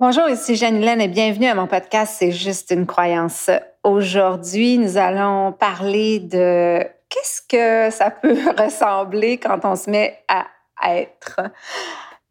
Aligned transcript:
Bonjour, 0.00 0.30
ici 0.30 0.56
Jeanne-Hélène 0.56 1.02
et 1.02 1.08
bienvenue 1.08 1.48
à 1.48 1.54
mon 1.54 1.66
podcast 1.66 2.16
C'est 2.18 2.30
juste 2.30 2.70
une 2.70 2.86
croyance. 2.86 3.50
Aujourd'hui, 3.84 4.78
nous 4.78 4.96
allons 4.96 5.52
parler 5.52 6.20
de 6.20 6.78
qu'est-ce 7.10 7.42
que 7.46 7.94
ça 7.94 8.10
peut 8.10 8.38
ressembler 8.58 9.36
quand 9.36 9.62
on 9.64 9.76
se 9.76 9.90
met 9.90 10.18
à 10.26 10.46
être. 10.88 11.42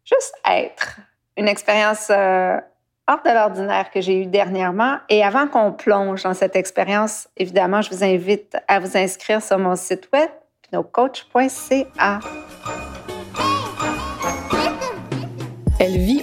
Juste 0.04 0.34
être. 0.50 0.98
Une 1.36 1.46
expérience 1.46 2.08
euh, 2.10 2.56
hors 3.06 3.22
de 3.24 3.30
l'ordinaire 3.30 3.92
que 3.92 4.00
j'ai 4.00 4.20
eue 4.20 4.26
dernièrement. 4.26 4.96
Et 5.08 5.22
avant 5.22 5.46
qu'on 5.46 5.70
plonge 5.70 6.24
dans 6.24 6.34
cette 6.34 6.56
expérience, 6.56 7.28
évidemment, 7.36 7.82
je 7.82 7.90
vous 7.90 8.02
invite 8.02 8.56
à 8.66 8.80
vous 8.80 8.96
inscrire 8.96 9.40
sur 9.40 9.60
mon 9.60 9.76
site 9.76 10.08
web, 10.12 10.28
pinocoach.ca. 10.68 12.18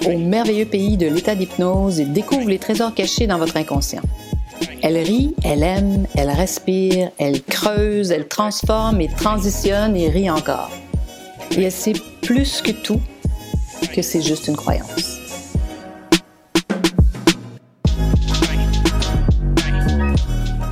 au 0.07 0.17
merveilleux 0.17 0.65
pays 0.65 0.97
de 0.97 1.07
l'état 1.07 1.35
d'hypnose 1.35 1.99
et 1.99 2.05
découvre 2.05 2.49
les 2.49 2.59
trésors 2.59 2.93
cachés 2.93 3.27
dans 3.27 3.37
votre 3.37 3.57
inconscient. 3.57 4.01
Elle 4.81 4.97
rit, 4.97 5.35
elle 5.43 5.63
aime, 5.63 6.07
elle 6.15 6.29
respire, 6.29 7.11
elle 7.17 7.43
creuse, 7.43 8.11
elle 8.11 8.27
transforme 8.27 9.01
et 9.01 9.09
transitionne 9.09 9.95
et 9.95 10.09
rit 10.09 10.29
encore. 10.29 10.71
Et 11.51 11.63
elle 11.63 11.71
sait 11.71 11.93
plus 12.21 12.61
que 12.61 12.71
tout 12.71 13.01
que 13.93 14.01
c'est 14.01 14.21
juste 14.21 14.47
une 14.47 14.55
croyance. 14.55 15.19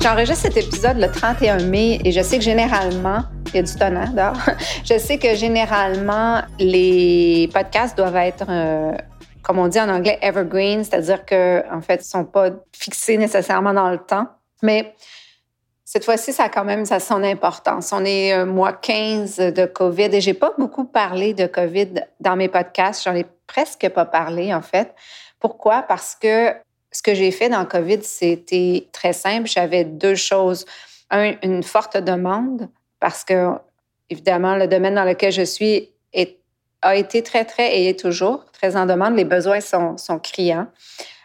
J'enregistre 0.00 0.42
cet 0.42 0.56
épisode 0.56 0.98
le 0.98 1.10
31 1.10 1.64
mai 1.64 2.00
et 2.04 2.12
je 2.12 2.20
sais 2.20 2.38
que 2.38 2.44
généralement, 2.44 3.24
il 3.48 3.56
y 3.56 3.58
a 3.58 3.62
du 3.62 3.74
tonnerre 3.74 4.12
dehors, 4.12 4.36
je 4.84 4.98
sais 4.98 5.18
que 5.18 5.34
généralement, 5.34 6.42
les 6.60 7.50
podcasts 7.52 7.96
doivent 7.96 8.16
être, 8.16 8.46
euh, 8.48 8.92
comme 9.46 9.60
on 9.60 9.68
dit 9.68 9.78
en 9.78 9.88
anglais, 9.88 10.18
evergreen, 10.22 10.82
c'est-à-dire 10.82 11.24
qu'en 11.24 11.76
en 11.78 11.80
fait, 11.80 11.94
ils 11.94 11.98
ne 11.98 12.02
sont 12.02 12.24
pas 12.24 12.50
fixés 12.72 13.16
nécessairement 13.16 13.72
dans 13.72 13.90
le 13.90 13.98
temps. 13.98 14.26
Mais 14.60 14.92
cette 15.84 16.04
fois-ci, 16.04 16.32
ça 16.32 16.44
a 16.44 16.48
quand 16.48 16.64
même 16.64 16.84
ça 16.84 16.98
son 16.98 17.22
importance. 17.22 17.92
On 17.92 18.04
est 18.04 18.32
euh, 18.32 18.44
mois 18.44 18.72
15 18.72 19.36
de 19.36 19.64
COVID 19.66 20.08
et 20.12 20.20
j'ai 20.20 20.34
pas 20.34 20.52
beaucoup 20.58 20.84
parlé 20.84 21.32
de 21.32 21.46
COVID 21.46 22.02
dans 22.18 22.34
mes 22.34 22.48
podcasts. 22.48 23.04
J'en 23.04 23.14
ai 23.14 23.24
presque 23.46 23.88
pas 23.90 24.04
parlé, 24.04 24.52
en 24.52 24.62
fait. 24.62 24.92
Pourquoi? 25.38 25.82
Parce 25.82 26.16
que 26.16 26.52
ce 26.90 27.00
que 27.00 27.14
j'ai 27.14 27.30
fait 27.30 27.48
dans 27.48 27.64
COVID, 27.66 28.02
c'était 28.02 28.88
très 28.90 29.12
simple. 29.12 29.46
J'avais 29.46 29.84
deux 29.84 30.16
choses. 30.16 30.66
Un, 31.10 31.34
une 31.44 31.62
forte 31.62 31.96
demande, 31.96 32.68
parce 32.98 33.22
que, 33.22 33.52
évidemment, 34.10 34.56
le 34.56 34.66
domaine 34.66 34.96
dans 34.96 35.04
lequel 35.04 35.30
je 35.30 35.42
suis 35.42 35.92
est, 36.12 36.40
a 36.82 36.96
été 36.96 37.22
très, 37.22 37.44
très 37.44 37.78
et 37.78 37.88
est 37.88 37.98
toujours 37.98 38.44
très 38.52 38.76
en 38.76 38.86
demande. 38.86 39.16
Les 39.16 39.24
besoins 39.24 39.60
sont, 39.60 39.96
sont 39.96 40.18
criants. 40.18 40.66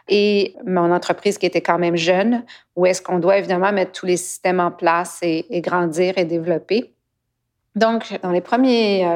Et 0.07 0.55
mon 0.65 0.91
entreprise 0.91 1.37
qui 1.37 1.45
était 1.45 1.61
quand 1.61 1.79
même 1.79 1.95
jeune, 1.95 2.43
où 2.75 2.85
est-ce 2.85 3.01
qu'on 3.01 3.19
doit 3.19 3.37
évidemment 3.37 3.71
mettre 3.71 3.91
tous 3.91 4.05
les 4.05 4.17
systèmes 4.17 4.59
en 4.59 4.71
place 4.71 5.19
et, 5.21 5.45
grandir 5.61 6.17
et 6.17 6.25
développer. 6.25 6.93
Donc, 7.75 8.19
dans 8.21 8.31
les 8.31 8.41
premiers 8.41 9.07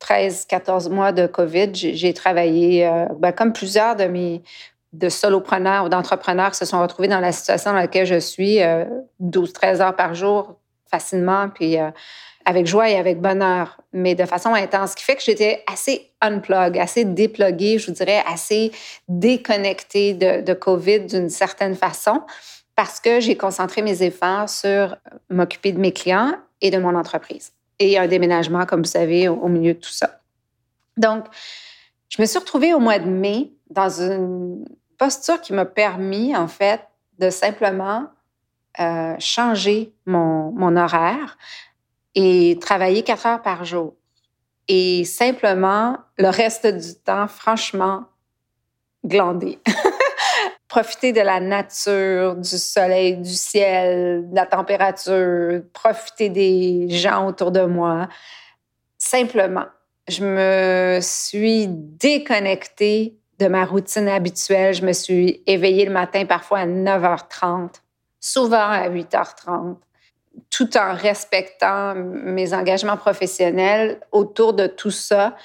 13, 0.00 0.42
euh, 0.42 0.48
14 0.48 0.90
mois 0.90 1.12
de 1.12 1.26
COVID, 1.26 1.70
j'ai 1.72 2.12
travaillé, 2.12 2.86
euh, 2.86 3.06
ben, 3.18 3.32
comme 3.32 3.52
plusieurs 3.52 3.96
de 3.96 4.04
mes 4.04 4.42
de 4.92 5.08
solopreneurs 5.08 5.86
ou 5.86 5.88
d'entrepreneurs 5.88 6.54
se 6.54 6.66
sont 6.66 6.82
retrouvés 6.82 7.08
dans 7.08 7.20
la 7.20 7.32
situation 7.32 7.70
dans 7.70 7.78
laquelle 7.78 8.06
je 8.06 8.18
suis, 8.18 8.58
12-13 9.20 9.76
euh, 9.76 9.80
heures 9.80 9.96
par 9.96 10.14
jour 10.14 10.58
facilement, 10.92 11.48
puis 11.48 11.78
euh, 11.78 11.90
avec 12.44 12.66
joie 12.66 12.90
et 12.90 12.96
avec 12.96 13.20
bonheur, 13.20 13.80
mais 13.92 14.14
de 14.14 14.24
façon 14.24 14.54
intense, 14.54 14.90
ce 14.90 14.96
qui 14.96 15.04
fait 15.04 15.16
que 15.16 15.22
j'étais 15.22 15.64
assez 15.72 16.10
unplug, 16.20 16.78
assez 16.78 17.04
dépluguée, 17.04 17.78
je 17.78 17.86
vous 17.86 17.92
dirais, 17.92 18.22
assez 18.26 18.72
déconnectée 19.08 20.14
de, 20.14 20.52
COVID 20.54 21.06
d'une 21.06 21.28
certaine 21.28 21.74
façon, 21.74 22.22
parce 22.76 23.00
que 23.00 23.20
j'ai 23.20 23.36
concentré 23.36 23.82
mes 23.82 24.02
efforts 24.02 24.48
sur 24.48 24.96
m'occuper 25.30 25.72
de 25.72 25.78
mes 25.78 25.92
clients 25.92 26.34
et 26.60 26.70
de 26.70 26.78
mon 26.78 26.94
entreprise. 26.94 27.52
Et 27.78 27.98
un 27.98 28.06
déménagement, 28.06 28.66
comme 28.66 28.82
vous 28.82 28.88
savez, 28.88 29.28
au 29.28 29.48
milieu 29.48 29.74
de 29.74 29.78
tout 29.78 29.90
ça. 29.90 30.20
Donc, 30.96 31.24
je 32.08 32.20
me 32.20 32.26
suis 32.26 32.38
retrouvée 32.38 32.74
au 32.74 32.78
mois 32.78 32.98
de 32.98 33.08
mai 33.08 33.50
dans 33.70 33.88
une 33.88 34.64
posture 34.98 35.40
qui 35.40 35.52
m'a 35.52 35.64
permis, 35.64 36.36
en 36.36 36.48
fait, 36.48 36.80
de 37.18 37.30
simplement 37.30 38.06
euh, 38.80 39.14
changer 39.18 39.92
mon, 40.06 40.52
mon, 40.52 40.76
horaire 40.76 41.36
et 42.14 42.58
travailler 42.60 43.02
quatre 43.02 43.26
heures 43.26 43.42
par 43.42 43.64
jour. 43.64 43.94
Et 44.68 45.04
simplement, 45.04 45.98
le 46.18 46.28
reste 46.28 46.66
du 46.66 46.94
temps, 46.94 47.28
franchement, 47.28 48.04
glander. 49.04 49.58
profiter 50.72 51.12
de 51.12 51.20
la 51.20 51.38
nature, 51.38 52.34
du 52.34 52.56
soleil, 52.56 53.18
du 53.18 53.34
ciel, 53.34 54.30
de 54.30 54.34
la 54.34 54.46
température, 54.46 55.60
profiter 55.74 56.30
des 56.30 56.88
gens 56.88 57.26
autour 57.26 57.50
de 57.50 57.66
moi. 57.66 58.08
Simplement, 58.96 59.66
je 60.08 60.24
me 60.24 60.98
suis 61.02 61.66
déconnectée 61.68 63.18
de 63.38 63.48
ma 63.48 63.66
routine 63.66 64.08
habituelle. 64.08 64.72
Je 64.72 64.86
me 64.86 64.94
suis 64.94 65.42
éveillée 65.46 65.84
le 65.84 65.92
matin 65.92 66.24
parfois 66.24 66.60
à 66.60 66.66
9h30, 66.66 67.74
souvent 68.22 68.70
à 68.70 68.88
8h30, 68.88 69.76
tout 70.48 70.76
en 70.78 70.94
respectant 70.94 71.94
mes 71.94 72.54
engagements 72.54 72.96
professionnels. 72.96 74.00
Autour 74.12 74.54
de 74.54 74.66
tout 74.66 74.90
ça, 74.90 75.36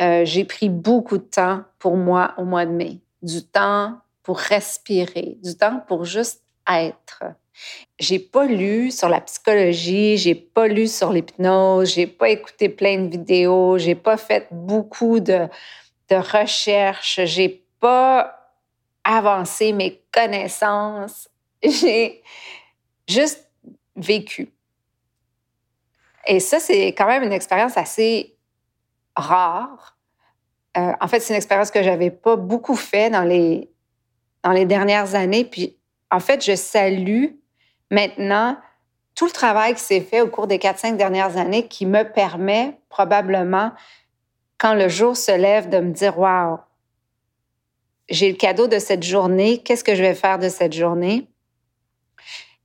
euh, 0.00 0.24
j'ai 0.24 0.44
pris 0.44 0.68
beaucoup 0.68 1.18
de 1.18 1.22
temps 1.22 1.62
pour 1.78 1.96
moi 1.96 2.34
au 2.38 2.44
mois 2.44 2.66
de 2.66 2.72
mai. 2.72 2.98
Du 3.22 3.44
temps 3.44 3.98
pour 4.24 4.38
respirer, 4.38 5.36
du 5.42 5.56
temps 5.56 5.80
pour 5.86 6.04
juste 6.04 6.42
être. 6.68 7.22
J'ai 8.00 8.18
pas 8.18 8.46
lu 8.46 8.90
sur 8.90 9.08
la 9.08 9.20
psychologie, 9.20 10.16
j'ai 10.16 10.34
pas 10.34 10.68
lu 10.68 10.88
sur 10.88 11.12
l'hypnose, 11.12 11.92
j'ai 11.94 12.06
pas 12.06 12.30
écouté 12.30 12.68
plein 12.68 12.98
de 12.98 13.10
vidéos, 13.10 13.78
j'ai 13.78 13.94
pas 13.94 14.16
fait 14.16 14.48
beaucoup 14.50 15.20
de, 15.20 15.46
de 16.08 16.16
recherche, 16.16 17.20
j'ai 17.24 17.62
pas 17.78 18.38
avancé 19.04 19.72
mes 19.72 20.00
connaissances, 20.12 21.28
j'ai 21.68 22.22
juste 23.08 23.48
vécu. 23.96 24.52
Et 26.26 26.40
ça, 26.40 26.60
c'est 26.60 26.88
quand 26.88 27.06
même 27.06 27.22
une 27.22 27.32
expérience 27.32 27.76
assez 27.76 28.36
rare. 29.16 29.96
Euh, 30.76 30.92
en 31.00 31.08
fait, 31.08 31.20
c'est 31.20 31.32
une 31.34 31.36
expérience 31.36 31.70
que 31.70 31.82
j'avais 31.82 32.10
pas 32.10 32.36
beaucoup 32.36 32.76
fait 32.76 33.10
dans 33.10 33.24
les, 33.24 33.70
dans 34.42 34.52
les 34.52 34.64
dernières 34.64 35.14
années. 35.14 35.44
Puis, 35.44 35.76
en 36.10 36.20
fait, 36.20 36.44
je 36.44 36.54
salue 36.54 37.26
maintenant 37.90 38.56
tout 39.14 39.26
le 39.26 39.32
travail 39.32 39.74
qui 39.74 39.80
s'est 39.80 40.00
fait 40.00 40.20
au 40.20 40.28
cours 40.28 40.46
des 40.46 40.58
4-5 40.58 40.96
dernières 40.96 41.36
années 41.36 41.68
qui 41.68 41.84
me 41.86 42.04
permet 42.04 42.78
probablement 42.88 43.72
quand 44.58 44.74
le 44.74 44.88
jour 44.88 45.16
se 45.16 45.36
lève, 45.36 45.68
de 45.68 45.78
me 45.78 45.90
dire, 45.90 46.18
wow, 46.18 46.60
j'ai 48.08 48.30
le 48.30 48.36
cadeau 48.36 48.68
de 48.68 48.78
cette 48.78 49.02
journée, 49.02 49.58
qu'est-ce 49.58 49.84
que 49.84 49.94
je 49.94 50.02
vais 50.02 50.14
faire 50.14 50.38
de 50.38 50.48
cette 50.48 50.72
journée? 50.72 51.26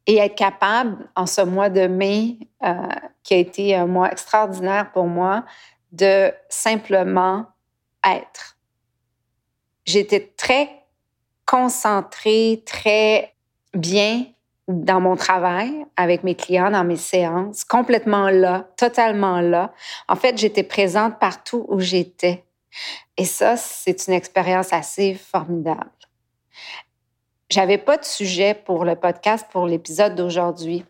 Et 0.08 0.18
être 0.18 0.36
capable, 0.36 1.10
en 1.16 1.26
ce 1.26 1.42
mois 1.42 1.70
de 1.70 1.86
mai, 1.88 2.38
euh, 2.64 2.88
qui 3.24 3.34
a 3.34 3.38
été 3.38 3.76
un 3.76 3.86
mois 3.86 4.12
extraordinaire 4.12 4.92
pour 4.92 5.06
moi, 5.06 5.44
de 5.92 6.32
simplement 6.50 7.46
être. 8.04 8.58
J'étais 9.86 10.34
très 10.38 10.70
concentrée, 11.46 12.64
très 12.66 13.34
bien 13.74 14.26
dans 14.68 15.00
mon 15.00 15.16
travail, 15.16 15.86
avec 15.96 16.24
mes 16.24 16.36
clients, 16.36 16.72
dans 16.72 16.84
mes 16.84 16.98
séances, 16.98 17.64
complètement 17.64 18.30
là, 18.30 18.68
totalement 18.76 19.40
là. 19.40 19.74
En 20.10 20.16
fait, 20.16 20.38
j'étais 20.38 20.64
présente 20.64 21.20
partout 21.20 21.66
où 21.70 21.80
j'étais. 21.80 22.44
Et 23.16 23.26
ça, 23.26 23.56
c'est 23.56 24.08
une 24.08 24.14
expérience 24.14 24.74
assez 24.74 25.16
formidable. 25.16 25.90
J'avais 27.50 27.78
pas 27.78 27.98
de 27.98 28.04
sujet 28.04 28.54
pour 28.54 28.84
le 28.84 28.96
podcast 28.96 29.48
pour 29.52 29.68
l'épisode 29.68 30.16
d'aujourd'hui. 30.16 30.84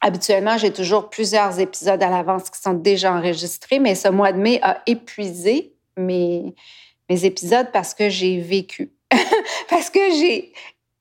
Habituellement, 0.00 0.56
j'ai 0.56 0.72
toujours 0.72 1.10
plusieurs 1.10 1.58
épisodes 1.58 2.02
à 2.02 2.08
l'avance 2.08 2.50
qui 2.50 2.60
sont 2.60 2.74
déjà 2.74 3.12
enregistrés, 3.12 3.80
mais 3.80 3.94
ce 3.94 4.08
mois 4.08 4.32
de 4.32 4.38
mai 4.38 4.60
a 4.62 4.82
épuisé 4.86 5.74
mes, 5.96 6.54
mes 7.08 7.24
épisodes 7.24 7.68
parce 7.72 7.94
que 7.94 8.08
j'ai 8.08 8.40
vécu, 8.40 8.92
parce 9.68 9.90
que 9.90 10.00
j'ai 10.12 10.52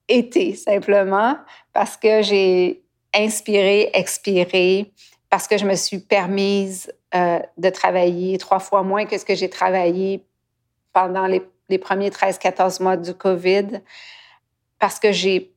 été 0.07 0.55
simplement. 0.55 1.37
Parce 1.73 1.95
que 1.95 2.21
j'ai 2.21 2.83
inspiré, 3.13 3.89
expiré, 3.93 4.91
parce 5.29 5.47
que 5.47 5.57
je 5.57 5.65
me 5.65 5.75
suis 5.75 5.99
permise 5.99 6.91
euh, 7.15 7.39
de 7.57 7.69
travailler 7.69 8.37
trois 8.37 8.59
fois 8.59 8.83
moins 8.83 9.05
que 9.05 9.17
ce 9.17 9.25
que 9.25 9.35
j'ai 9.35 9.49
travaillé 9.49 10.25
pendant 10.91 11.27
les, 11.27 11.41
les 11.69 11.77
premiers 11.77 12.09
13-14 12.09 12.83
mois 12.83 12.97
du 12.97 13.13
COVID, 13.13 13.81
parce 14.81 14.99
que 14.99 15.11
j'ai 15.11 15.53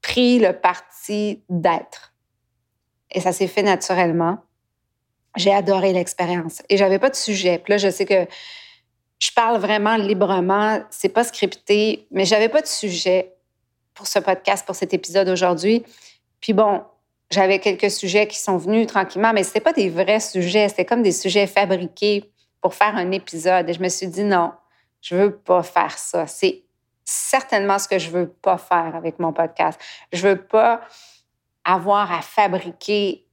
pris 0.00 0.40
le 0.40 0.54
parti 0.54 1.44
d'être. 1.50 2.14
Et 3.10 3.20
ça 3.20 3.30
s'est 3.30 3.46
fait 3.46 3.62
naturellement. 3.62 4.38
J'ai 5.36 5.52
adoré 5.52 5.92
l'expérience. 5.92 6.62
Et 6.70 6.78
j'avais 6.78 6.98
pas 6.98 7.10
de 7.10 7.14
sujet. 7.14 7.58
Puis 7.58 7.72
là, 7.72 7.76
je 7.76 7.90
sais 7.90 8.06
que 8.06 8.26
je 9.18 9.30
parle 9.32 9.58
vraiment 9.58 9.96
librement, 9.96 10.82
c'est 10.90 11.10
pas 11.10 11.24
scripté, 11.24 12.06
mais 12.10 12.24
j'avais 12.24 12.48
pas 12.48 12.62
de 12.62 12.66
sujet 12.66 13.34
pour 13.92 14.06
ce 14.06 14.18
podcast, 14.18 14.66
pour 14.66 14.74
cet 14.74 14.94
épisode 14.94 15.28
aujourd'hui. 15.28 15.84
Puis 16.40 16.54
bon, 16.54 16.82
j'avais 17.30 17.58
quelques 17.58 17.90
sujets 17.90 18.26
qui 18.26 18.38
sont 18.38 18.56
venus 18.56 18.86
tranquillement, 18.86 19.32
mais 19.32 19.44
c'était 19.44 19.60
pas 19.60 19.72
des 19.72 19.90
vrais 19.90 20.20
sujets, 20.20 20.68
c'était 20.68 20.84
comme 20.84 21.02
des 21.02 21.12
sujets 21.12 21.46
fabriqués 21.46 22.32
pour 22.60 22.74
faire 22.74 22.96
un 22.96 23.10
épisode. 23.12 23.68
Et 23.68 23.74
je 23.74 23.80
me 23.80 23.88
suis 23.88 24.08
dit 24.08 24.24
non, 24.24 24.52
je 25.00 25.14
veux 25.14 25.36
pas 25.36 25.62
faire 25.62 25.96
ça. 25.96 26.26
C'est 26.26 26.63
certainement 27.04 27.78
ce 27.78 27.88
que 27.88 27.98
je 27.98 28.10
veux 28.10 28.28
pas 28.28 28.58
faire 28.58 28.94
avec 28.94 29.18
mon 29.18 29.32
podcast. 29.32 29.78
Je 30.12 30.28
veux 30.28 30.40
pas 30.40 30.80
avoir 31.64 32.12
à 32.12 32.22
fabriquer 32.22 33.26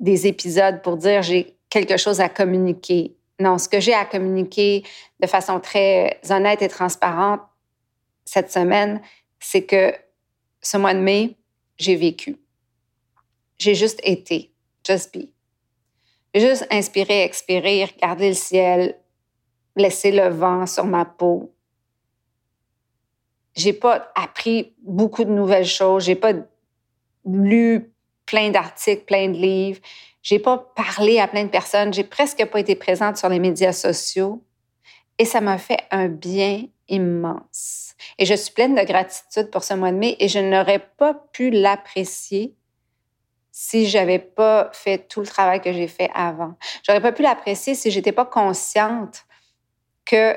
des 0.00 0.26
épisodes 0.26 0.82
pour 0.82 0.96
dire 0.96 1.22
j'ai 1.22 1.56
quelque 1.68 1.96
chose 1.96 2.20
à 2.20 2.28
communiquer. 2.28 3.16
Non, 3.40 3.58
ce 3.58 3.68
que 3.68 3.80
j'ai 3.80 3.94
à 3.94 4.04
communiquer 4.04 4.84
de 5.20 5.26
façon 5.26 5.58
très 5.60 6.20
honnête 6.30 6.62
et 6.62 6.68
transparente 6.68 7.40
cette 8.24 8.50
semaine, 8.50 9.00
c'est 9.40 9.64
que 9.64 9.92
ce 10.62 10.76
mois 10.76 10.94
de 10.94 11.00
mai, 11.00 11.36
j'ai 11.76 11.96
vécu. 11.96 12.36
J'ai 13.58 13.74
juste 13.74 14.00
été, 14.02 14.52
just 14.86 15.16
be. 15.16 15.28
Juste 16.34 16.66
inspiré, 16.70 17.22
expiré, 17.22 17.84
regardé 17.84 18.28
le 18.28 18.34
ciel, 18.34 18.98
laissé 19.76 20.10
le 20.10 20.28
vent 20.28 20.66
sur 20.66 20.84
ma 20.84 21.04
peau. 21.04 21.53
J'ai 23.54 23.72
pas 23.72 24.12
appris 24.14 24.74
beaucoup 24.82 25.24
de 25.24 25.30
nouvelles 25.30 25.66
choses, 25.66 26.04
j'ai 26.04 26.16
pas 26.16 26.32
lu 27.24 27.92
plein 28.26 28.50
d'articles, 28.50 29.04
plein 29.04 29.28
de 29.28 29.36
livres. 29.36 29.80
J'ai 30.22 30.38
pas 30.38 30.58
parlé 30.58 31.20
à 31.20 31.28
plein 31.28 31.44
de 31.44 31.50
personnes. 31.50 31.92
J'ai 31.92 32.04
presque 32.04 32.44
pas 32.46 32.60
été 32.60 32.74
présente 32.74 33.16
sur 33.16 33.28
les 33.28 33.38
médias 33.38 33.72
sociaux. 33.72 34.42
Et 35.18 35.24
ça 35.24 35.40
m'a 35.40 35.58
fait 35.58 35.80
un 35.90 36.08
bien 36.08 36.64
immense. 36.88 37.94
Et 38.18 38.26
je 38.26 38.34
suis 38.34 38.52
pleine 38.52 38.74
de 38.74 38.82
gratitude 38.82 39.50
pour 39.50 39.64
ce 39.64 39.74
mois 39.74 39.92
de 39.92 39.96
mai 39.96 40.16
et 40.18 40.28
je 40.28 40.38
n'aurais 40.38 40.80
pas 40.80 41.14
pu 41.14 41.50
l'apprécier 41.50 42.54
si 43.52 43.86
j'avais 43.86 44.18
pas 44.18 44.70
fait 44.72 45.06
tout 45.06 45.20
le 45.20 45.26
travail 45.26 45.60
que 45.60 45.72
j'ai 45.72 45.86
fait 45.86 46.10
avant. 46.14 46.54
J'aurais 46.82 47.00
pas 47.00 47.12
pu 47.12 47.22
l'apprécier 47.22 47.74
si 47.74 47.90
j'étais 47.90 48.12
pas 48.12 48.24
consciente 48.24 49.24
que 50.04 50.36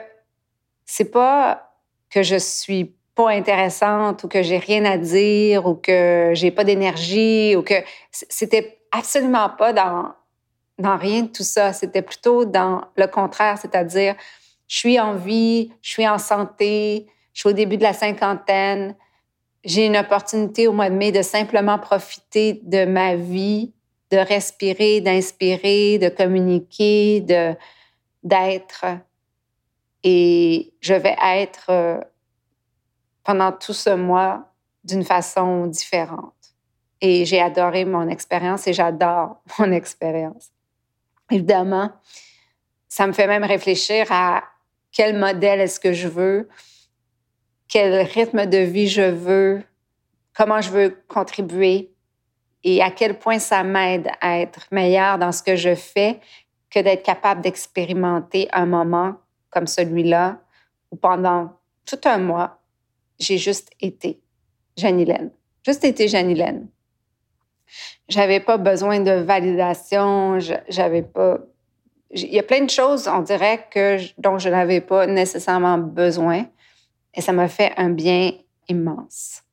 c'est 0.86 1.12
pas 1.12 1.74
que 2.10 2.22
je 2.22 2.36
suis 2.36 2.96
pas 3.18 3.31
intéressante 3.31 4.24
ou 4.24 4.28
que 4.28 4.44
j'ai 4.44 4.60
rien 4.60 4.86
à 4.86 4.98
dire 4.98 5.66
ou 5.66 5.74
que 5.74 6.31
j'ai 6.34 6.52
pas 6.52 6.64
d'énergie 6.64 7.56
ou 7.56 7.64
que 7.64 7.74
c'était 8.12 8.80
absolument 8.92 9.50
pas 9.50 9.74
dans 9.74 10.14
dans 10.78 10.96
rien 10.96 11.24
de 11.24 11.30
tout 11.30 11.44
ça, 11.44 11.74
c'était 11.74 12.04
plutôt 12.04 12.46
dans 12.46 12.81
le 12.96 13.08
contraire, 13.08 13.58
c'est-à-dire 13.58 14.16
je 14.68 14.78
suis 14.78 15.00
en 15.00 15.16
vie, 15.16 15.72
je 15.81 15.90
suis 15.90 16.08
en 16.08 16.19
santé, 16.19 17.08
je 17.34 17.40
suis 17.40 17.50
au 17.50 17.54
début 17.54 17.78
de 17.78 17.84
la 17.84 17.94
cinquantaine, 17.94 18.96
j'ai 19.63 19.88
une 19.88 19.98
opportunité 19.98 20.68
au 20.68 20.74
mois 20.74 20.92
de 20.92 20.96
mai 20.96 21.12
de 21.12 21.24
simplement 21.24 21.80
profiter 21.80 22.62
de 22.62 22.86
ma 22.86 23.16
vie, 23.16 23.74
de 24.12 24.18
respirer, 24.18 25.02
d'inspirer, 25.02 25.98
de 25.98 26.10
communiquer, 26.10 27.22
de 27.22 27.56
d'être 28.24 28.86
et 30.04 30.74
je 30.80 30.94
vais 30.94 31.16
être 31.22 31.66
euh, 31.70 32.00
pendant 33.27 33.51
tout 33.51 33.74
ce 33.74 33.89
mois 33.89 34.53
d'une 34.85 35.03
façon 35.03 35.68
différente. 35.68 36.33
Et 37.01 37.25
j'ai 37.25 37.41
adoré 37.41 37.83
mon 37.83 38.07
expérience 38.07 38.68
et 38.68 38.74
j'adore 38.74 39.41
mon 39.59 39.74
expérience. 39.74 40.50
Évidemment, 41.29 41.91
ça 42.88 43.06
me 43.06 43.12
fait 43.12 43.27
même 43.27 43.44
réfléchir 43.44 44.07
à 44.12 44.45
quel 44.94 45.19
modèle 45.19 45.59
est-ce 45.59 45.77
que 45.77 45.91
je 45.91 46.07
veux, 46.07 46.47
quel 47.68 48.01
rythme 48.01 48.45
de 48.45 48.59
vie 48.59 48.88
je 48.88 49.01
veux, 49.01 49.62
comment 50.33 50.62
je 50.62 50.69
veux 50.69 51.03
contribuer 51.09 51.94
et 52.63 52.81
à 52.81 52.91
quel 52.91 53.19
point 53.19 53.39
ça 53.39 53.62
m'aide 53.62 54.07
à 54.21 54.39
être 54.39 54.68
meilleure 54.71 55.18
dans 55.18 55.33
ce 55.33 55.44
que 55.44 55.57
je 55.57 55.75
fais 55.75 56.21
que 56.69 56.79
d'être 56.79 57.03
capable 57.03 57.41
d'expérimenter 57.41 58.47
un 58.53 58.65
moment 58.65 59.15
comme 59.50 59.68
celui-là 59.68 60.39
où 60.91 60.95
pendant 60.95 61.51
tout 61.85 62.00
un 62.06 62.19
mois, 62.19 62.62
j'ai 63.19 63.38
juste 63.38 63.69
été 63.81 64.19
Janilène. 64.78 65.31
Juste 65.66 65.84
été 65.84 66.08
Janilène. 66.08 66.68
J'avais 68.08 68.40
pas 68.40 68.58
besoin 68.58 69.00
de 69.00 69.12
validation, 69.12 70.40
j'avais 70.69 71.02
pas. 71.02 71.40
Il 72.12 72.34
y 72.34 72.40
a 72.40 72.44
plein 72.44 72.62
de 72.62 72.69
choses, 72.69 73.08
on 73.10 73.19
dirait, 73.19 73.68
que, 73.69 73.98
dont 74.18 74.38
je 74.38 74.48
n'avais 74.48 74.80
pas 74.80 75.08
nécessairement 75.08 75.78
besoin. 75.78 76.46
Et 77.14 77.22
ça 77.22 77.34
m'a 77.34 77.50
fait 77.50 77.74
un 77.75 77.90
bien 77.90 78.31
immense. 78.69 79.44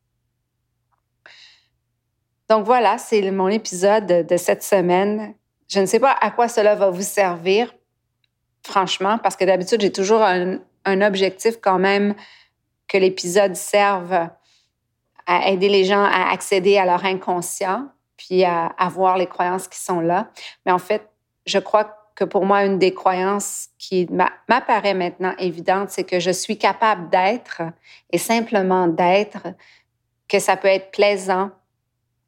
Donc 2.49 2.65
voilà, 2.65 2.99
c'est 2.99 3.29
mon 3.31 3.49
épisode 3.49 4.27
de 4.29 4.37
cette 4.37 4.63
semaine. 4.63 5.35
Je 5.67 5.81
ne 5.81 5.87
sais 5.87 5.99
pas 5.99 6.15
à 6.21 6.31
quoi 6.31 6.47
cela 6.47 6.77
va 6.77 6.91
vous 6.91 7.03
servir, 7.03 7.75
franchement, 8.63 9.19
parce 9.19 9.35
que 9.35 9.45
d'habitude, 9.45 9.81
j'ai 9.81 9.91
toujours 9.91 10.23
un, 10.23 10.59
un 10.85 11.01
objectif 11.03 11.57
quand 11.61 11.79
même 11.79 12.15
que 12.89 12.99
l'épisode 12.99 13.57
serve 13.57 14.29
à 15.27 15.49
aider 15.49 15.69
les 15.69 15.85
gens 15.85 16.05
à 16.05 16.31
accéder 16.33 16.77
à 16.79 16.85
leur 16.85 17.05
inconscient, 17.05 17.89
puis 18.17 18.45
à, 18.45 18.67
avoir 18.79 19.17
les 19.17 19.27
croyances 19.27 19.69
qui 19.69 19.79
sont 19.79 20.01
là. 20.01 20.31
Mais 20.67 20.73
en 20.73 20.79
fait, 20.79 21.09
je 21.47 21.59
crois 21.59 21.97
que 22.15 22.25
pour 22.25 22.47
moi, 22.47 22.65
une 22.65 22.79
des 22.79 22.95
croyances 22.95 23.69
qui 23.79 24.07
m'apparaît 24.49 24.95
maintenant 24.95 25.35
évidente, 25.39 25.91
c'est 25.91 26.05
que 26.05 26.21
je 26.21 26.31
suis 26.31 26.59
capable 26.59 27.11
d'être 27.11 27.63
et 28.11 28.19
simplement 28.19 28.87
d'être, 28.87 29.49
que 30.29 30.39
ça 30.39 30.57
peut 30.57 30.69
être 30.69 30.91
plaisant, 30.91 31.51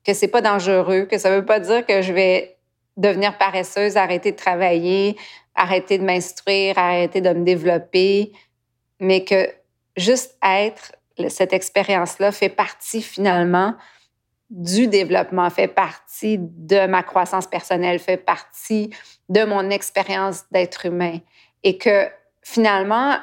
que 0.04 0.12
c'est 0.12 0.28
pas 0.28 0.40
dangereux, 0.40 1.04
que 1.04 1.18
ça 1.18 1.30
veut 1.30 1.44
pas 1.44 1.60
dire 1.60 1.86
que 1.86 2.02
je 2.02 2.12
vais 2.12 2.56
devenir 2.96 3.38
paresseuse, 3.38 3.96
arrêter 3.96 4.32
de 4.32 4.36
travailler, 4.36 5.16
arrêter 5.54 5.98
de 5.98 6.04
m'instruire, 6.04 6.78
arrêter 6.78 7.20
de 7.20 7.30
me 7.30 7.44
développer, 7.44 8.32
mais 8.98 9.24
que 9.24 9.48
juste 9.96 10.36
être, 10.42 10.92
cette 11.28 11.52
expérience-là 11.52 12.32
fait 12.32 12.48
partie 12.48 13.02
finalement 13.02 13.74
du 14.50 14.86
développement, 14.86 15.50
fait 15.50 15.68
partie 15.68 16.38
de 16.38 16.86
ma 16.86 17.02
croissance 17.02 17.46
personnelle, 17.46 17.98
fait 17.98 18.16
partie 18.16 18.90
de 19.28 19.44
mon 19.44 19.70
expérience 19.70 20.44
d'être 20.52 20.86
humain. 20.86 21.18
Et 21.64 21.78
que 21.78 22.08
finalement, 22.42 23.16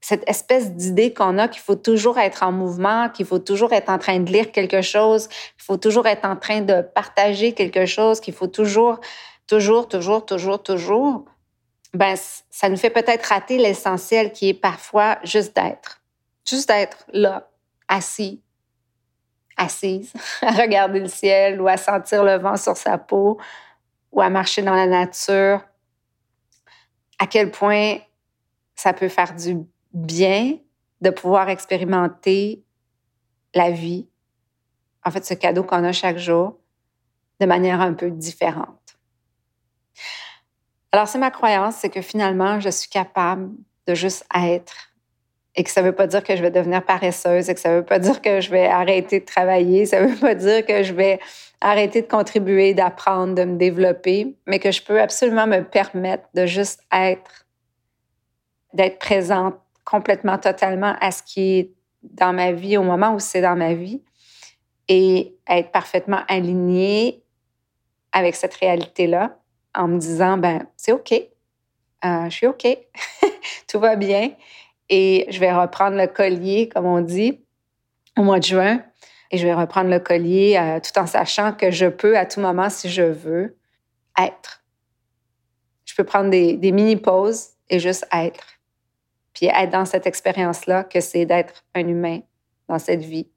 cette 0.00 0.28
espèce 0.28 0.72
d'idée 0.72 1.14
qu'on 1.14 1.38
a 1.38 1.48
qu'il 1.48 1.62
faut 1.62 1.76
toujours 1.76 2.18
être 2.18 2.42
en 2.42 2.52
mouvement, 2.52 3.08
qu'il 3.08 3.26
faut 3.26 3.38
toujours 3.38 3.72
être 3.72 3.90
en 3.90 3.98
train 3.98 4.20
de 4.20 4.30
lire 4.30 4.52
quelque 4.52 4.82
chose, 4.82 5.28
qu'il 5.28 5.64
faut 5.64 5.76
toujours 5.76 6.06
être 6.06 6.24
en 6.24 6.36
train 6.36 6.60
de 6.60 6.82
partager 6.82 7.52
quelque 7.52 7.86
chose, 7.86 8.20
qu'il 8.20 8.34
faut 8.34 8.46
toujours, 8.46 9.00
toujours, 9.46 9.88
toujours, 9.88 10.24
toujours, 10.26 10.62
toujours, 10.62 11.24
ben, 11.92 12.14
ça 12.50 12.68
nous 12.68 12.76
fait 12.76 12.90
peut-être 12.90 13.26
rater 13.26 13.58
l'essentiel 13.58 14.32
qui 14.32 14.50
est 14.50 14.54
parfois 14.54 15.18
juste 15.24 15.54
d'être. 15.56 15.99
Juste 16.46 16.68
d'être 16.68 17.04
là, 17.12 17.48
assis, 17.88 18.42
assise, 19.56 20.12
à 20.42 20.52
regarder 20.52 21.00
le 21.00 21.08
ciel 21.08 21.60
ou 21.60 21.68
à 21.68 21.76
sentir 21.76 22.24
le 22.24 22.38
vent 22.38 22.56
sur 22.56 22.76
sa 22.76 22.98
peau 22.98 23.38
ou 24.12 24.20
à 24.20 24.30
marcher 24.30 24.62
dans 24.62 24.74
la 24.74 24.86
nature. 24.86 25.62
À 27.18 27.26
quel 27.26 27.50
point 27.50 27.98
ça 28.74 28.92
peut 28.92 29.08
faire 29.08 29.34
du 29.34 29.58
bien 29.92 30.56
de 31.00 31.10
pouvoir 31.10 31.48
expérimenter 31.48 32.64
la 33.54 33.70
vie, 33.70 34.08
en 35.04 35.10
fait, 35.10 35.24
ce 35.24 35.34
cadeau 35.34 35.64
qu'on 35.64 35.84
a 35.84 35.92
chaque 35.92 36.18
jour, 36.18 36.58
de 37.40 37.46
manière 37.46 37.80
un 37.80 37.94
peu 37.94 38.10
différente. 38.10 38.98
Alors, 40.92 41.08
c'est 41.08 41.18
ma 41.18 41.30
croyance, 41.30 41.76
c'est 41.76 41.90
que 41.90 42.02
finalement, 42.02 42.60
je 42.60 42.68
suis 42.68 42.90
capable 42.90 43.50
de 43.86 43.94
juste 43.94 44.26
être 44.34 44.89
et 45.60 45.62
que 45.62 45.70
ça 45.70 45.82
ne 45.82 45.88
veut 45.88 45.94
pas 45.94 46.06
dire 46.06 46.24
que 46.24 46.34
je 46.34 46.40
vais 46.40 46.50
devenir 46.50 46.82
paresseuse 46.82 47.50
et 47.50 47.54
que 47.54 47.60
ça 47.60 47.68
ne 47.68 47.76
veut 47.76 47.84
pas 47.84 47.98
dire 47.98 48.22
que 48.22 48.40
je 48.40 48.50
vais 48.50 48.64
arrêter 48.64 49.20
de 49.20 49.26
travailler, 49.26 49.84
ça 49.84 50.00
ne 50.00 50.06
veut 50.06 50.16
pas 50.18 50.34
dire 50.34 50.64
que 50.64 50.82
je 50.82 50.94
vais 50.94 51.20
arrêter 51.60 52.00
de 52.00 52.06
contribuer, 52.06 52.72
d'apprendre, 52.72 53.34
de 53.34 53.44
me 53.44 53.58
développer, 53.58 54.34
mais 54.46 54.58
que 54.58 54.70
je 54.70 54.82
peux 54.82 54.98
absolument 54.98 55.46
me 55.46 55.62
permettre 55.62 56.24
de 56.32 56.46
juste 56.46 56.80
être, 56.90 57.44
d'être 58.72 58.98
présente 58.98 59.54
complètement, 59.84 60.38
totalement 60.38 60.94
à 60.98 61.10
ce 61.10 61.22
qui 61.22 61.58
est 61.58 61.72
dans 62.04 62.32
ma 62.32 62.52
vie 62.52 62.78
au 62.78 62.82
moment 62.82 63.12
où 63.12 63.18
c'est 63.18 63.42
dans 63.42 63.56
ma 63.56 63.74
vie 63.74 64.02
et 64.88 65.36
être 65.46 65.72
parfaitement 65.72 66.22
alignée 66.26 67.22
avec 68.12 68.34
cette 68.34 68.54
réalité-là 68.54 69.36
en 69.74 69.88
me 69.88 69.98
disant, 69.98 70.38
ben, 70.38 70.66
c'est 70.78 70.92
OK, 70.92 71.12
euh, 71.12 72.30
je 72.30 72.30
suis 72.30 72.46
OK, 72.46 72.66
tout 73.68 73.78
va 73.78 73.96
bien. 73.96 74.30
Et 74.90 75.26
je 75.30 75.40
vais 75.40 75.52
reprendre 75.52 75.96
le 75.96 76.06
collier, 76.06 76.68
comme 76.68 76.84
on 76.84 77.00
dit, 77.00 77.40
au 78.18 78.22
mois 78.22 78.40
de 78.40 78.44
juin. 78.44 78.82
Et 79.30 79.38
je 79.38 79.46
vais 79.46 79.54
reprendre 79.54 79.88
le 79.88 80.00
collier 80.00 80.58
euh, 80.58 80.80
tout 80.80 80.98
en 80.98 81.06
sachant 81.06 81.52
que 81.52 81.70
je 81.70 81.86
peux 81.86 82.18
à 82.18 82.26
tout 82.26 82.40
moment, 82.40 82.68
si 82.68 82.90
je 82.90 83.02
veux, 83.02 83.56
être. 84.20 84.64
Je 85.84 85.94
peux 85.94 86.04
prendre 86.04 86.30
des, 86.30 86.72
mini-pauses 86.72 87.50
et 87.68 87.78
juste 87.78 88.06
être. 88.12 88.44
puis 89.32 89.46
être 89.46 89.70
dans 89.70 89.84
cette 89.84 90.06
expérience-là 90.06 90.84
que 90.84 91.00
c'est 91.00 91.24
d'être 91.24 91.64
un 91.74 91.86
humain 91.86 92.20
dans 92.68 92.80
cette 92.80 93.02
vie, 93.02 93.28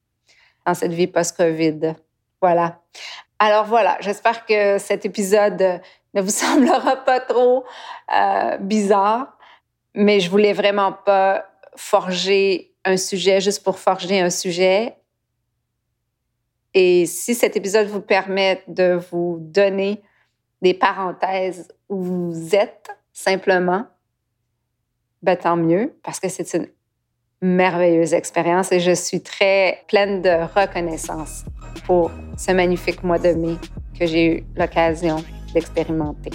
dans 0.65 0.73
cette 0.73 0.91
vie 0.91 1.07
post-COVID. 1.07 1.95
Voilà. 2.41 2.81
Alors 3.37 3.65
voilà, 3.65 3.97
j'espère 3.99 4.45
que 4.45 4.79
cet 4.79 5.05
épisode 5.05 5.81
ne 6.13 6.21
vous 6.21 6.29
semblera 6.31 6.97
pas 7.03 7.19
trop 7.19 7.63
euh, 8.11 8.57
bizarre, 8.57 9.37
mais 9.95 10.19
je 10.19 10.29
voulais 10.29 10.53
vraiment 10.53 10.93
pas 10.93 11.45
forger 11.75 12.73
un 12.85 12.97
sujet 12.97 13.41
juste 13.41 13.63
pour 13.63 13.79
forger 13.79 14.19
un 14.19 14.29
sujet. 14.29 14.95
Et 16.73 17.05
si 17.05 17.35
cet 17.35 17.55
épisode 17.55 17.87
vous 17.87 18.01
permet 18.01 18.63
de 18.67 18.99
vous 19.11 19.37
donner 19.39 20.01
des 20.61 20.73
parenthèses 20.73 21.67
où 21.89 22.01
vous 22.01 22.55
êtes 22.55 22.89
simplement, 23.11 23.85
ben, 25.21 25.37
tant 25.37 25.55
mieux, 25.55 25.95
parce 26.03 26.19
que 26.19 26.29
c'est 26.29 26.53
une 26.53 26.67
merveilleuse 27.41 28.13
expérience 28.13 28.71
et 28.71 28.79
je 28.79 28.91
suis 28.91 29.21
très 29.21 29.83
pleine 29.87 30.21
de 30.21 30.29
reconnaissance 30.29 31.43
pour 31.85 32.11
ce 32.37 32.51
magnifique 32.51 33.03
mois 33.03 33.19
de 33.19 33.33
mai 33.33 33.55
que 33.99 34.05
j'ai 34.05 34.37
eu 34.37 34.43
l'occasion 34.55 35.23
d'expérimenter. 35.53 36.31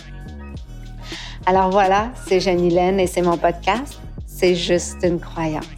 Alors 1.48 1.70
voilà, 1.70 2.10
c'est 2.26 2.40
Jenny 2.40 2.68
Laine 2.68 3.00
et 3.00 3.06
c'est 3.06 3.22
mon 3.22 3.38
podcast. 3.38 3.98
C'est 4.26 4.54
juste 4.54 4.98
une 5.02 5.18
croyance. 5.18 5.77